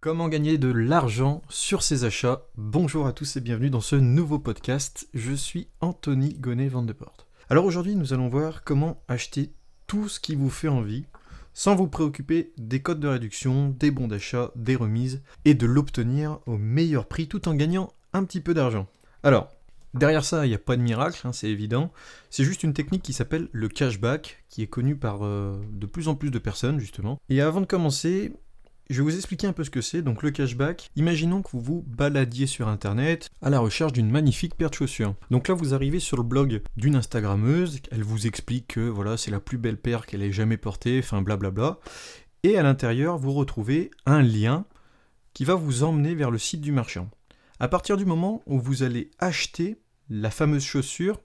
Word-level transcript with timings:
Comment 0.00 0.28
gagner 0.28 0.58
de 0.58 0.68
l'argent 0.68 1.42
sur 1.48 1.82
ses 1.82 2.04
achats 2.04 2.42
Bonjour 2.56 3.08
à 3.08 3.12
tous 3.12 3.36
et 3.36 3.40
bienvenue 3.40 3.68
dans 3.68 3.80
ce 3.80 3.96
nouveau 3.96 4.38
podcast. 4.38 5.08
Je 5.12 5.32
suis 5.32 5.66
Anthony 5.80 6.34
Gonnet 6.34 6.68
Vandeport. 6.68 7.26
Alors 7.50 7.64
aujourd'hui, 7.64 7.96
nous 7.96 8.12
allons 8.12 8.28
voir 8.28 8.62
comment 8.62 9.02
acheter 9.08 9.50
tout 9.88 10.08
ce 10.08 10.20
qui 10.20 10.36
vous 10.36 10.50
fait 10.50 10.68
envie 10.68 11.06
sans 11.52 11.74
vous 11.74 11.88
préoccuper 11.88 12.52
des 12.58 12.80
codes 12.80 13.00
de 13.00 13.08
réduction, 13.08 13.70
des 13.70 13.90
bons 13.90 14.06
d'achat, 14.06 14.52
des 14.54 14.76
remises 14.76 15.20
et 15.44 15.54
de 15.54 15.66
l'obtenir 15.66 16.38
au 16.46 16.58
meilleur 16.58 17.06
prix 17.06 17.26
tout 17.26 17.48
en 17.48 17.54
gagnant 17.54 17.92
un 18.12 18.22
petit 18.22 18.40
peu 18.40 18.54
d'argent. 18.54 18.86
Alors, 19.24 19.48
derrière 19.94 20.24
ça, 20.24 20.46
il 20.46 20.50
n'y 20.50 20.54
a 20.54 20.58
pas 20.58 20.76
de 20.76 20.82
miracle, 20.82 21.26
hein, 21.26 21.32
c'est 21.32 21.50
évident. 21.50 21.92
C'est 22.30 22.44
juste 22.44 22.62
une 22.62 22.72
technique 22.72 23.02
qui 23.02 23.12
s'appelle 23.12 23.48
le 23.50 23.66
cashback, 23.66 24.44
qui 24.48 24.62
est 24.62 24.68
connue 24.68 24.94
par 24.94 25.24
euh, 25.24 25.60
de 25.72 25.86
plus 25.86 26.06
en 26.06 26.14
plus 26.14 26.30
de 26.30 26.38
personnes 26.38 26.78
justement. 26.78 27.18
Et 27.30 27.40
avant 27.40 27.60
de 27.60 27.66
commencer, 27.66 28.32
je 28.90 28.96
vais 28.96 29.10
vous 29.10 29.16
expliquer 29.16 29.46
un 29.46 29.52
peu 29.52 29.64
ce 29.64 29.70
que 29.70 29.80
c'est. 29.80 30.02
Donc 30.02 30.22
le 30.22 30.30
cashback, 30.30 30.90
imaginons 30.96 31.42
que 31.42 31.50
vous 31.52 31.60
vous 31.60 31.84
baladiez 31.86 32.46
sur 32.46 32.68
internet 32.68 33.28
à 33.42 33.50
la 33.50 33.58
recherche 33.58 33.92
d'une 33.92 34.10
magnifique 34.10 34.56
paire 34.56 34.70
de 34.70 34.74
chaussures. 34.74 35.14
Donc 35.30 35.48
là 35.48 35.54
vous 35.54 35.74
arrivez 35.74 36.00
sur 36.00 36.16
le 36.16 36.22
blog 36.22 36.62
d'une 36.76 36.96
Instagrammeuse, 36.96 37.80
elle 37.90 38.02
vous 38.02 38.26
explique 38.26 38.68
que 38.68 38.80
voilà, 38.80 39.16
c'est 39.16 39.30
la 39.30 39.40
plus 39.40 39.58
belle 39.58 39.76
paire 39.76 40.06
qu'elle 40.06 40.22
ait 40.22 40.32
jamais 40.32 40.56
portée, 40.56 41.00
enfin 41.02 41.22
blablabla. 41.22 41.78
Et 42.44 42.56
à 42.56 42.62
l'intérieur, 42.62 43.18
vous 43.18 43.32
retrouvez 43.32 43.90
un 44.06 44.22
lien 44.22 44.64
qui 45.34 45.44
va 45.44 45.54
vous 45.54 45.82
emmener 45.82 46.14
vers 46.14 46.30
le 46.30 46.38
site 46.38 46.60
du 46.60 46.72
marchand. 46.72 47.10
À 47.60 47.68
partir 47.68 47.96
du 47.96 48.04
moment 48.04 48.42
où 48.46 48.60
vous 48.60 48.82
allez 48.82 49.10
acheter 49.18 49.76
la 50.08 50.30
fameuse 50.30 50.64
chaussure, 50.64 51.20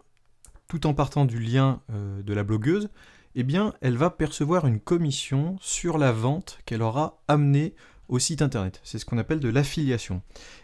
tout 0.68 0.88
en 0.88 0.94
partant 0.94 1.26
du 1.26 1.40
lien 1.40 1.82
euh, 1.92 2.22
de 2.24 2.34
la 2.34 2.44
blogueuse, 2.44 2.90
eh 3.36 3.44
bien, 3.44 3.74
elle 3.82 3.98
va 3.98 4.10
percevoir 4.10 4.68
une 4.68 4.80
commission 4.80 5.58
sur 5.62 5.98
la 5.98 6.12
vente 6.12 6.60
qu'elle 6.66 6.82
aura 6.82 7.22
amenée 7.28 7.76
au 8.10 8.20
site 8.20 8.42
internet. 8.42 8.80
C'est 8.84 9.00
ce 9.00 9.06
qu'on 9.06 9.18
appelle 9.18 9.40
de 9.40 9.50
l'affiliation. 9.50 10.22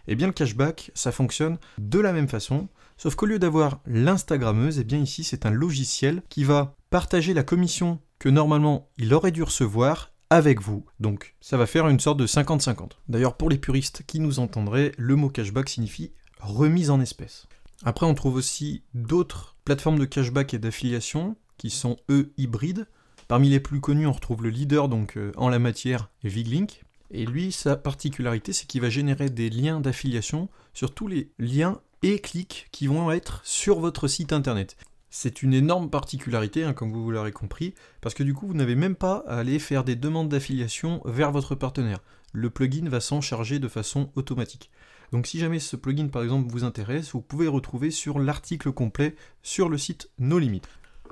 Eh 0.08 0.16
bien, 0.16 0.28
le 0.28 0.34
cashback, 0.34 0.92
ça 0.94 1.12
fonctionne 1.12 1.58
de 1.78 2.00
la 2.00 2.14
même 2.14 2.28
façon, 2.28 2.68
sauf 2.98 3.16
qu'au 3.16 3.26
lieu 3.26 3.40
d'avoir 3.40 3.80
l'Instagrammeuse, 3.86 4.80
eh 4.80 4.84
bien 4.84 5.00
ici, 5.00 5.24
c'est 5.24 5.46
un 5.46 5.52
logiciel 5.52 6.22
qui 6.30 6.44
va 6.44 6.76
partager 6.90 7.34
la 7.34 7.44
commission 7.44 8.00
que 8.20 8.30
normalement 8.30 8.90
il 8.98 9.14
aurait 9.14 9.32
dû 9.32 9.44
recevoir 9.44 10.12
avec 10.30 10.62
vous. 10.62 10.86
Donc, 11.00 11.36
ça 11.42 11.58
va 11.58 11.66
faire 11.66 11.88
une 11.88 12.00
sorte 12.00 12.20
de 12.20 12.28
50-50. 12.28 12.92
D'ailleurs, 13.08 13.36
pour 13.36 13.50
les 13.50 13.58
puristes 13.58 14.04
qui 14.06 14.20
nous 14.20 14.40
entendraient, 14.40 14.92
le 14.98 15.16
mot 15.16 15.30
cashback 15.30 15.70
signifie 15.70 16.12
remise 16.40 16.92
en 16.92 17.02
espèces. 17.02 17.48
Après, 17.84 18.06
on 18.06 18.14
trouve 18.14 18.36
aussi 18.36 18.84
d'autres 18.94 19.56
plateformes 19.66 20.00
de 20.00 20.06
cashback 20.06 20.54
et 20.54 20.60
d'affiliation 20.60 21.36
qui 21.60 21.70
sont 21.70 21.98
eux 22.10 22.34
hybrides. 22.38 22.88
Parmi 23.28 23.50
les 23.50 23.60
plus 23.60 23.80
connus, 23.80 24.08
on 24.08 24.12
retrouve 24.12 24.42
le 24.42 24.50
leader 24.50 24.90
donc 24.90 25.16
euh, 25.18 25.32
en 25.38 25.50
la 25.50 25.60
matière, 25.60 26.10
Viglink. 26.24 26.84
Et 27.12 27.28
lui, 27.28 27.52
sa 27.52 27.76
particularité, 27.76 28.54
c'est 28.54 28.66
qu'il 28.66 28.82
va 28.82 28.90
générer 28.90 29.30
des 29.30 29.52
liens 29.52 29.80
d'affiliation 29.80 30.50
sur 30.74 30.94
tous 30.94 31.08
les 31.08 31.30
liens 31.38 31.80
et 32.02 32.20
clics 32.20 32.68
qui 32.72 32.88
vont 32.88 33.12
être 33.12 33.42
sur 33.44 33.80
votre 33.80 34.08
site 34.08 34.34
internet. 34.34 34.78
C'est 35.12 35.42
une 35.42 35.54
énorme 35.54 35.90
particularité, 35.90 36.64
hein, 36.64 36.74
comme 36.74 36.92
vous 36.92 37.12
l'aurez 37.12 37.32
compris, 37.32 37.74
parce 38.00 38.14
que 38.16 38.24
du 38.24 38.34
coup, 38.34 38.48
vous 38.48 38.54
n'avez 38.54 38.76
même 38.76 38.96
pas 38.96 39.24
à 39.28 39.38
aller 39.38 39.60
faire 39.60 39.84
des 39.84 39.96
demandes 39.96 40.30
d'affiliation 40.30 41.02
vers 41.06 41.32
votre 41.32 41.56
partenaire. 41.56 42.00
Le 42.32 42.52
plugin 42.52 42.88
va 42.90 43.00
s'en 43.00 43.22
charger 43.22 43.58
de 43.58 43.68
façon 43.68 44.12
automatique. 44.16 44.70
Donc 45.12 45.26
si 45.26 45.40
jamais 45.40 45.60
ce 45.60 45.76
plugin 45.76 46.08
par 46.08 46.22
exemple 46.22 46.52
vous 46.52 46.64
intéresse, 46.64 47.14
vous 47.14 47.22
pouvez 47.22 47.48
retrouver 47.48 47.90
sur 47.90 48.20
l'article 48.20 48.72
complet 48.72 49.16
sur 49.42 49.70
le 49.70 49.80
site 49.80 50.12
No 50.20 50.38
Limit. 50.38 50.62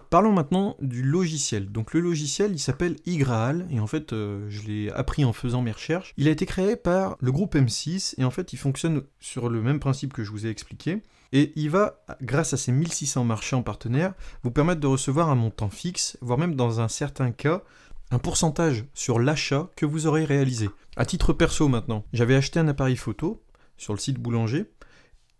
Parlons 0.10 0.32
maintenant 0.32 0.78
du 0.80 1.04
logiciel. 1.04 1.72
Donc 1.72 1.94
le 1.94 2.00
logiciel, 2.00 2.52
il 2.54 2.60
s'appelle 2.60 2.96
iGraal, 3.06 3.68
et 3.70 3.80
en 3.80 3.88
fait, 3.88 4.14
euh, 4.14 4.46
je 4.50 4.64
l'ai 4.64 4.92
appris 4.92 5.26
en 5.26 5.34
faisant 5.34 5.62
mes 5.62 5.72
recherches. 5.72 6.14
Il 6.18 6.28
a 6.28 6.32
été 6.32 6.46
créé 6.46 6.76
par 6.76 7.18
le 7.20 7.32
groupe 7.32 7.56
M6, 7.56 8.16
et 8.18 8.24
en 8.24 8.32
fait, 8.32 8.54
il 8.54 8.58
fonctionne 8.58 9.04
sur 9.20 9.50
le 9.50 9.62
même 9.62 9.80
principe 9.80 10.14
que 10.14 10.24
je 10.24 10.32
vous 10.32 10.46
ai 10.46 10.50
expliqué. 10.50 11.04
Et 11.34 11.52
il 11.56 11.70
va, 11.70 12.06
grâce 12.22 12.54
à 12.54 12.58
ses 12.58 12.72
1600 12.72 13.26
marchands 13.26 13.64
partenaires, 13.64 14.14
vous 14.44 14.52
permettre 14.52 14.80
de 14.80 14.88
recevoir 14.88 15.30
un 15.30 15.36
montant 15.36 15.70
fixe, 15.70 16.18
voire 16.22 16.40
même 16.40 16.56
dans 16.56 16.80
un 16.80 16.88
certain 16.88 17.32
cas, 17.32 17.64
un 18.12 18.20
pourcentage 18.20 18.86
sur 18.94 19.20
l'achat 19.20 19.70
que 19.76 19.86
vous 19.86 20.08
aurez 20.08 20.24
réalisé. 20.24 20.70
À 20.96 21.06
titre 21.06 21.34
perso 21.34 21.68
maintenant, 21.68 22.06
j'avais 22.14 22.36
acheté 22.36 22.60
un 22.60 22.68
appareil 22.70 22.96
photo 22.96 23.44
sur 23.76 23.94
le 23.94 24.00
site 24.00 24.20
Boulanger, 24.20 24.72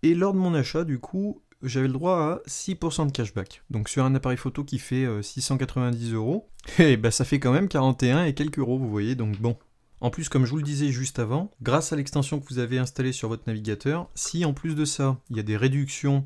et 0.04 0.14
lors 0.14 0.34
de 0.34 0.40
mon 0.40 0.54
achat, 0.54 0.84
du 0.84 1.00
coup, 1.00 1.42
j'avais 1.64 1.88
le 1.88 1.94
droit 1.94 2.18
à 2.18 2.42
6% 2.48 3.08
de 3.08 3.12
cashback. 3.12 3.64
Donc 3.70 3.90
sur 3.90 4.06
un 4.06 4.16
appareil 4.16 4.38
photo 4.38 4.64
qui 4.64 4.80
fait 4.80 5.08
690 5.22 6.12
euh, 6.12 6.16
euros, 6.16 6.50
et 6.80 6.84
eh 6.94 6.98
bah 6.98 7.04
ben, 7.04 7.12
ça 7.12 7.26
fait 7.26 7.40
quand 7.40 7.52
même 7.52 7.68
41 7.68 8.26
et 8.26 8.34
quelques 8.34 8.60
euros, 8.60 8.78
vous 8.78 8.90
voyez, 8.90 9.16
donc 9.16 9.40
bon. 9.40 9.58
En 10.00 10.12
plus, 10.12 10.30
comme 10.30 10.46
je 10.46 10.52
vous 10.52 10.58
le 10.58 10.64
disais 10.64 10.90
juste 10.90 11.18
avant, 11.18 11.50
grâce 11.64 11.92
à 11.92 11.96
l'extension 11.96 12.40
que 12.40 12.48
vous 12.50 12.60
avez 12.60 12.78
installée 12.78 13.12
sur 13.12 13.30
votre 13.30 13.44
navigateur, 13.48 14.10
si 14.14 14.46
en 14.46 14.54
plus 14.54 14.76
de 14.76 14.86
ça, 14.86 15.18
il 15.32 15.38
y 15.38 15.40
a 15.40 15.44
des 15.44 15.58
réductions 15.58 16.24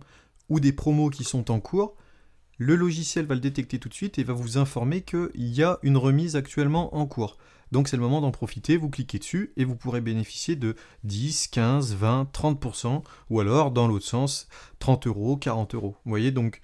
ou 0.50 0.60
des 0.60 0.74
promos 0.74 1.10
qui 1.10 1.24
sont 1.24 1.50
en 1.52 1.62
cours, 1.62 1.96
le 2.62 2.76
logiciel 2.76 3.26
va 3.26 3.34
le 3.34 3.42
détecter 3.42 3.80
tout 3.80 3.90
de 3.90 3.94
suite 3.96 4.20
et 4.20 4.24
va 4.24 4.34
vous 4.34 4.60
informer 4.60 5.02
qu'il 5.02 5.32
y 5.34 5.64
a 5.64 5.80
une 5.82 5.98
remise 5.98 6.36
actuellement 6.36 6.96
en 6.96 7.08
cours. 7.08 7.40
Donc 7.72 7.88
c'est 7.88 7.98
le 7.98 8.04
moment 8.04 8.22
d'en 8.22 8.30
profiter, 8.30 8.78
vous 8.78 8.92
cliquez 8.92 9.18
dessus 9.18 9.52
et 9.58 9.66
vous 9.66 9.76
pourrez 9.76 10.00
bénéficier 10.00 10.56
de 10.56 10.76
10, 11.04 11.48
15, 11.48 11.96
20, 11.96 12.32
30%, 12.32 13.02
ou 13.32 13.40
alors 13.40 13.72
dans 13.72 13.88
l'autre 13.88 14.06
sens, 14.06 14.48
30 14.78 15.08
euros, 15.08 15.38
40 15.38 15.74
euros. 15.74 15.96
Vous 16.06 16.10
voyez, 16.12 16.30
donc 16.30 16.62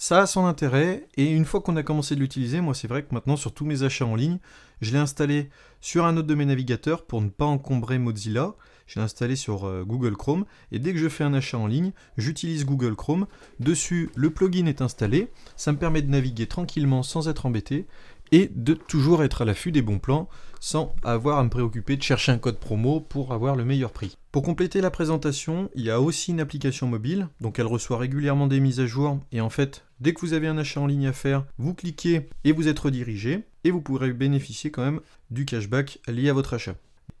ça 0.00 0.22
a 0.22 0.26
son 0.26 0.46
intérêt, 0.46 1.06
et 1.16 1.30
une 1.30 1.44
fois 1.44 1.60
qu'on 1.60 1.76
a 1.76 1.84
commencé 1.84 2.16
de 2.16 2.20
l'utiliser, 2.20 2.60
moi 2.60 2.74
c'est 2.74 2.88
vrai 2.88 3.04
que 3.04 3.14
maintenant 3.14 3.36
sur 3.36 3.54
tous 3.54 3.64
mes 3.64 3.84
achats 3.84 4.04
en 4.04 4.16
ligne, 4.16 4.40
je 4.80 4.90
l'ai 4.90 4.98
installé 4.98 5.48
sur 5.80 6.06
un 6.06 6.16
autre 6.16 6.26
de 6.26 6.34
mes 6.34 6.46
navigateurs 6.46 7.06
pour 7.06 7.22
ne 7.22 7.28
pas 7.28 7.44
encombrer 7.44 8.00
Mozilla. 8.00 8.56
Je 8.86 8.98
l'ai 8.98 9.04
installé 9.04 9.36
sur 9.36 9.66
euh, 9.66 9.84
Google 9.84 10.16
Chrome 10.16 10.44
et 10.72 10.78
dès 10.78 10.92
que 10.92 10.98
je 10.98 11.08
fais 11.08 11.24
un 11.24 11.34
achat 11.34 11.58
en 11.58 11.66
ligne, 11.66 11.92
j'utilise 12.16 12.64
Google 12.64 12.94
Chrome. 12.94 13.26
Dessus, 13.60 14.10
le 14.14 14.30
plugin 14.30 14.66
est 14.66 14.80
installé. 14.80 15.30
Ça 15.56 15.72
me 15.72 15.78
permet 15.78 16.02
de 16.02 16.10
naviguer 16.10 16.46
tranquillement 16.46 17.02
sans 17.02 17.28
être 17.28 17.46
embêté 17.46 17.86
et 18.32 18.50
de 18.54 18.74
toujours 18.74 19.22
être 19.22 19.42
à 19.42 19.44
l'affût 19.44 19.72
des 19.72 19.82
bons 19.82 19.98
plans 19.98 20.28
sans 20.60 20.94
avoir 21.04 21.38
à 21.38 21.44
me 21.44 21.48
préoccuper 21.48 21.96
de 21.96 22.02
chercher 22.02 22.32
un 22.32 22.38
code 22.38 22.58
promo 22.58 23.00
pour 23.00 23.32
avoir 23.32 23.56
le 23.56 23.64
meilleur 23.64 23.92
prix. 23.92 24.16
Pour 24.32 24.42
compléter 24.42 24.80
la 24.80 24.90
présentation, 24.90 25.70
il 25.74 25.84
y 25.84 25.90
a 25.90 26.00
aussi 26.00 26.32
une 26.32 26.40
application 26.40 26.86
mobile, 26.86 27.28
donc 27.40 27.58
elle 27.58 27.66
reçoit 27.66 27.98
régulièrement 27.98 28.46
des 28.46 28.60
mises 28.60 28.80
à 28.80 28.86
jour 28.86 29.20
et 29.32 29.40
en 29.40 29.50
fait, 29.50 29.84
dès 30.00 30.12
que 30.12 30.20
vous 30.20 30.32
avez 30.32 30.48
un 30.48 30.58
achat 30.58 30.80
en 30.80 30.86
ligne 30.86 31.06
à 31.06 31.12
faire, 31.12 31.44
vous 31.58 31.74
cliquez 31.74 32.28
et 32.44 32.52
vous 32.52 32.68
êtes 32.68 32.78
redirigé 32.78 33.44
et 33.64 33.70
vous 33.70 33.80
pourrez 33.80 34.12
bénéficier 34.12 34.70
quand 34.70 34.84
même 34.84 35.00
du 35.30 35.44
cashback 35.44 36.00
lié 36.08 36.30
à 36.30 36.32
votre 36.32 36.54
achat. 36.54 36.74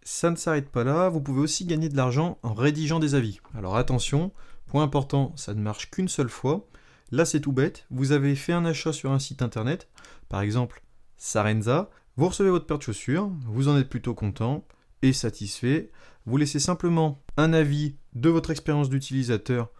Ça 0.08 0.30
ne 0.30 0.36
s'arrête 0.36 0.70
pas 0.70 0.84
là, 0.84 1.08
vous 1.08 1.20
pouvez 1.20 1.40
aussi 1.40 1.64
gagner 1.64 1.88
de 1.88 1.96
l'argent 1.96 2.38
en 2.44 2.54
rédigeant 2.54 3.00
des 3.00 3.16
avis. 3.16 3.40
Alors 3.56 3.76
attention, 3.76 4.30
point 4.68 4.84
important, 4.84 5.32
ça 5.34 5.52
ne 5.52 5.60
marche 5.60 5.90
qu'une 5.90 6.06
seule 6.06 6.28
fois. 6.28 6.68
Là 7.10 7.24
c'est 7.24 7.40
tout 7.40 7.50
bête, 7.50 7.86
vous 7.90 8.12
avez 8.12 8.36
fait 8.36 8.52
un 8.52 8.64
achat 8.66 8.92
sur 8.92 9.10
un 9.10 9.18
site 9.18 9.42
internet, 9.42 9.88
par 10.28 10.42
exemple 10.42 10.84
Sarenza, 11.16 11.90
vous 12.16 12.28
recevez 12.28 12.50
votre 12.50 12.66
paire 12.66 12.78
de 12.78 12.84
chaussures, 12.84 13.32
vous 13.46 13.66
en 13.66 13.76
êtes 13.76 13.88
plutôt 13.88 14.14
content 14.14 14.64
et 15.02 15.12
satisfait. 15.12 15.90
Vous 16.24 16.36
laissez 16.36 16.60
simplement 16.60 17.24
un 17.36 17.52
avis 17.52 17.96
de 18.14 18.28
votre 18.28 18.52
expérience 18.52 18.88
d'utilisateur 18.88 19.70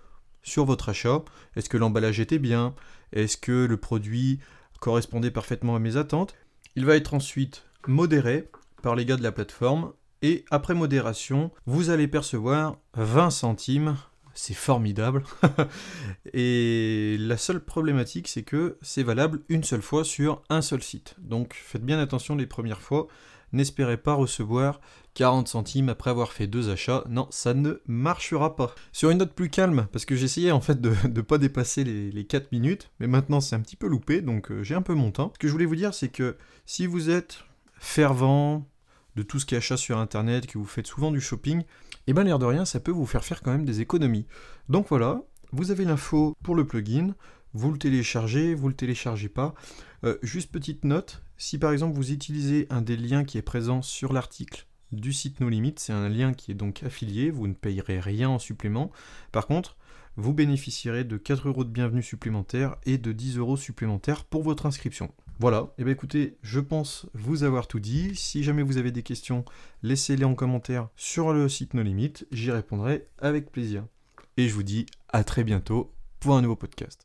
sur 0.43 0.65
votre 0.65 0.89
achat. 0.89 1.23
Est-ce 1.55 1.69
que 1.69 1.77
l'emballage 1.77 2.19
était 2.19 2.41
bien? 2.41 2.75
Est-ce 3.13 3.37
que 3.37 3.65
le 3.65 3.77
produit 3.77 4.41
correspondait 4.81 5.31
parfaitement 5.31 5.77
à 5.77 5.79
mes 5.79 5.97
attentes? 5.97 6.35
Il 6.75 6.85
va 6.85 6.97
être 6.97 7.15
ensuite 7.15 7.65
modéré 7.87 8.51
par 8.83 8.97
les 8.97 9.05
gars 9.05 9.17
de 9.17 9.23
la 9.23 9.31
plateforme 9.31 9.93
et 10.23 10.45
après 10.51 10.75
modération, 10.75 11.51
vous 11.67 11.91
allez 11.91 12.09
percevoir 12.09 12.79
20 12.95 13.31
centimes 13.31 13.97
c'est 14.37 14.55
formidable. 14.55 15.25
et 16.35 17.17
la 17.19 17.37
seule 17.37 17.61
problématique, 17.61 18.29
c'est 18.29 18.43
que 18.43 18.79
c'est 18.83 19.03
valable 19.03 19.41
une 19.49 19.65
seule 19.65 19.83
fois 19.83 20.05
sur 20.05 20.43
un 20.51 20.63
seul 20.63 20.83
site. 20.83 21.17
Donc 21.19 21.55
faites 21.55 21.85
bien 21.85 21.99
attention 21.99 22.37
les 22.37 22.47
premières 22.47 22.83
fois. 22.83 23.09
N'espérez 23.53 23.97
pas 23.97 24.15
recevoir 24.15 24.81
40 25.15 25.49
centimes 25.49 25.89
après 25.89 26.11
avoir 26.11 26.33
fait 26.33 26.47
deux 26.47 26.69
achats. 26.69 27.05
Non, 27.09 27.27
ça 27.31 27.55
ne 27.55 27.81
marchera 27.87 28.57
pas. 28.57 28.75
Sur 28.93 29.11
une 29.11 29.19
note 29.19 29.33
plus 29.33 29.49
calme, 29.49 29.89
parce 29.91 30.05
que 30.05 30.17
j'essayais 30.17 30.51
en 30.51 30.61
fait 30.61 30.81
de 30.81 30.93
ne 31.09 31.21
pas 31.23 31.39
dépasser 31.39 31.85
les, 31.85 32.27
4 32.27 32.53
minutes, 32.53 32.91
mais 33.01 33.07
maintenant 33.07 33.41
c'est 33.41 33.57
un 33.57 33.61
petit 33.61 33.77
peu 33.77 33.87
loupé, 33.87 34.21
donc 34.21 34.51
euh, 34.51 34.63
j'ai 34.63 34.75
un 34.75 34.83
peu 34.83 34.95
mon 34.95 35.13
temps. 35.13 35.33
Ce 35.33 35.39
que 35.39 35.47
je 35.47 35.53
voulais 35.53 35.65
vous 35.65 35.77
dire, 35.77 35.95
c'est 35.95 36.09
que 36.09 36.37
si 36.67 36.87
vous 36.87 37.09
êtes 37.09 37.45
fervent 37.79 38.67
de 39.17 39.23
tout 39.23 39.41
ce 39.41 39.47
qui 39.47 39.55
est 39.55 39.59
achat 39.59 39.77
sur 39.77 39.99
internet, 39.99 40.47
que 40.47 40.59
vous 40.59 40.67
faites 40.67 40.87
souvent 40.87 41.11
du 41.11 41.21
shopping, 41.21 41.61
et 41.61 41.65
eh 42.09 42.13
bien 42.13 42.25
l'air 42.25 42.39
de 42.39 42.45
rien, 42.45 42.65
ça 42.65 42.79
peut 42.79 42.93
vous 42.93 43.07
faire 43.07 43.25
faire 43.25 43.43
quand 43.43 43.51
même 43.51 43.65
des 43.65 43.81
économies. 43.81 44.27
Donc 44.69 44.87
voilà, 44.89 45.23
vous 45.53 45.71
avez 45.71 45.85
l'info 45.85 46.37
pour 46.43 46.55
le 46.55 46.67
plugin, 46.67 47.15
vous 47.55 47.73
le 47.73 47.79
téléchargez, 47.79 48.55
vous 48.55 48.69
le 48.69 48.75
téléchargez 48.75 49.29
pas. 49.29 49.55
Euh, 50.05 50.19
juste 50.23 50.53
petite 50.53 50.85
note, 50.85 51.23
si 51.39 51.59
par 51.59 51.73
exemple 51.73 51.97
vous 51.97 52.13
utilisez 52.13 52.67
un 52.71 52.83
des 52.83 52.97
liens 52.97 53.25
qui 53.25 53.39
est 53.39 53.43
présent 53.43 53.83
sur 53.83 54.13
l'article 54.13 54.67
du 54.93 55.13
site 55.13 55.41
No 55.41 55.49
Limit, 55.49 55.75
c'est 55.79 55.93
un 55.93 56.09
lien 56.09 56.33
qui 56.33 56.53
est 56.53 56.55
donc 56.55 56.83
affilié, 56.83 57.31
vous 57.31 57.49
ne 57.49 57.55
payerez 57.55 57.99
rien 57.99 58.29
en 58.29 58.39
supplément. 58.39 58.93
Par 59.33 59.47
contre, 59.47 59.77
vous 60.17 60.33
bénéficierez 60.33 61.05
de 61.05 61.17
4 61.17 61.49
euros 61.49 61.65
de 61.65 61.71
bienvenue 61.71 62.03
supplémentaire 62.03 62.77
et 62.85 62.99
de 62.99 63.13
10 63.13 63.39
euros 63.39 63.57
supplémentaires 63.57 64.25
pour 64.25 64.43
votre 64.43 64.67
inscription. 64.67 65.13
Voilà, 65.39 65.75
et 65.77 65.85
bien 65.85 65.93
écoutez, 65.93 66.39
je 66.41 66.61
pense 66.61 67.07
vous 67.13 67.45
avoir 67.45 67.69
tout 67.69 67.79
dit. 67.79 68.17
Si 68.17 68.43
jamais 68.43 68.63
vous 68.63 68.79
avez 68.79 68.91
des 68.91 69.03
questions, 69.03 69.45
laissez-les 69.83 70.25
en 70.25 70.35
commentaire 70.35 70.89
sur 70.97 71.35
le 71.35 71.47
site 71.51 71.75
No 71.75 71.83
Limit, 71.83 72.15
j'y 72.33 72.51
répondrai 72.51 73.07
avec 73.19 73.53
plaisir. 73.53 73.85
Et 74.39 74.49
je 74.49 74.55
vous 74.55 74.63
dis 74.63 74.87
à 75.11 75.25
très 75.25 75.45
bientôt 75.45 75.93
pour 76.21 76.37
un 76.37 76.41
nouveau 76.41 76.57
podcast. 76.57 77.05